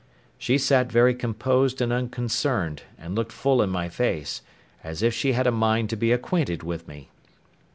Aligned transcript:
She 0.39 0.57
sat 0.57 0.91
very 0.91 1.13
composed 1.13 1.79
and 1.79 1.93
unconcerned, 1.93 2.81
and 2.97 3.13
looked 3.13 3.31
full 3.31 3.61
in 3.61 3.69
my 3.69 3.87
face, 3.87 4.41
as 4.83 5.03
if 5.03 5.13
she 5.13 5.33
had 5.33 5.45
a 5.45 5.51
mind 5.51 5.91
to 5.91 5.95
be 5.95 6.11
acquainted 6.11 6.63
with 6.63 6.87
me. 6.87 7.11